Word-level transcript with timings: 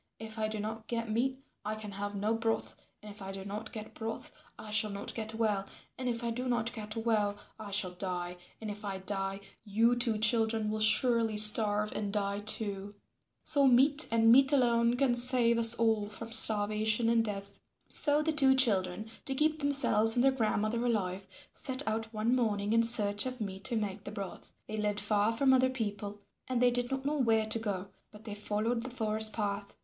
If 0.17 0.39
I 0.39 0.47
do 0.47 0.59
not 0.59 0.87
get 0.87 1.11
meat 1.11 1.37
I 1.63 1.75
can 1.75 1.91
have 1.91 2.15
no 2.15 2.33
broth, 2.33 2.75
and 3.03 3.11
if 3.13 3.21
I 3.21 3.31
do 3.31 3.45
not 3.45 3.71
get 3.71 3.93
broth 3.93 4.31
I 4.57 4.71
shall 4.71 4.89
not 4.89 5.13
get 5.13 5.35
well, 5.35 5.67
and 5.95 6.09
if 6.09 6.23
I 6.23 6.31
do 6.31 6.47
not 6.49 6.73
get 6.73 6.95
well 6.95 7.37
I 7.59 7.69
shall 7.69 7.91
die, 7.91 8.37
and 8.59 8.71
if 8.71 8.83
I 8.83 8.97
die 8.97 9.41
you 9.63 9.95
two 9.95 10.17
children 10.17 10.71
will 10.71 10.79
surely 10.79 11.37
starve 11.37 11.91
and 11.91 12.11
die 12.11 12.39
too. 12.39 12.95
So 13.43 13.67
meat 13.67 14.07
and 14.09 14.31
meat 14.31 14.51
alone 14.51 14.97
can 14.97 15.13
save 15.13 15.59
us 15.59 15.75
all 15.75 16.09
from 16.09 16.31
starvation 16.31 17.07
and 17.07 17.23
death." 17.23 17.61
So 17.87 18.23
the 18.23 18.33
two 18.33 18.55
children, 18.55 19.07
to 19.25 19.35
keep 19.35 19.59
themselves 19.59 20.15
and 20.15 20.23
their 20.23 20.31
grandmother 20.31 20.83
alive, 20.83 21.27
set 21.51 21.87
out 21.87 22.11
one 22.11 22.35
morning 22.35 22.73
in 22.73 22.81
search 22.81 23.27
of 23.27 23.39
meat 23.39 23.63
to 23.65 23.75
make 23.75 24.05
the 24.05 24.11
broth. 24.11 24.51
They 24.67 24.77
lived 24.77 24.99
far 24.99 25.31
from 25.31 25.53
other 25.53 25.69
people 25.69 26.17
and 26.47 26.59
they 26.59 26.71
did 26.71 26.89
not 26.89 27.05
know 27.05 27.17
where 27.19 27.45
to 27.45 27.59
go, 27.59 27.89
but 28.09 28.23
they 28.23 28.33
followed 28.33 28.81
the 28.81 28.89
forest 28.89 29.31
path. 29.33 29.75